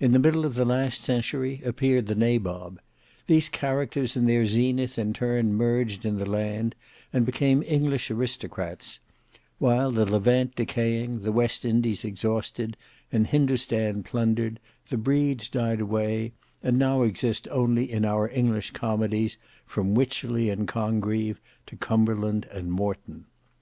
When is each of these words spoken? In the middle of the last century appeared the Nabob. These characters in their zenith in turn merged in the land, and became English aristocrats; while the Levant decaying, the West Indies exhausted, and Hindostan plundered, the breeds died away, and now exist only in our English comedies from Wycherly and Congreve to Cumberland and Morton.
In 0.00 0.12
the 0.12 0.18
middle 0.18 0.46
of 0.46 0.54
the 0.54 0.64
last 0.64 1.04
century 1.04 1.60
appeared 1.62 2.06
the 2.06 2.14
Nabob. 2.14 2.80
These 3.26 3.50
characters 3.50 4.16
in 4.16 4.24
their 4.24 4.46
zenith 4.46 4.98
in 4.98 5.12
turn 5.12 5.52
merged 5.52 6.06
in 6.06 6.16
the 6.16 6.24
land, 6.24 6.74
and 7.12 7.26
became 7.26 7.62
English 7.64 8.10
aristocrats; 8.10 8.98
while 9.58 9.90
the 9.90 10.06
Levant 10.06 10.54
decaying, 10.56 11.20
the 11.20 11.32
West 11.32 11.66
Indies 11.66 12.02
exhausted, 12.02 12.78
and 13.12 13.26
Hindostan 13.26 14.04
plundered, 14.04 14.58
the 14.88 14.96
breeds 14.96 15.50
died 15.50 15.80
away, 15.80 16.32
and 16.62 16.78
now 16.78 17.02
exist 17.02 17.46
only 17.50 17.92
in 17.92 18.06
our 18.06 18.26
English 18.30 18.70
comedies 18.70 19.36
from 19.66 19.94
Wycherly 19.94 20.48
and 20.48 20.66
Congreve 20.66 21.42
to 21.66 21.76
Cumberland 21.76 22.48
and 22.50 22.72
Morton. 22.72 23.26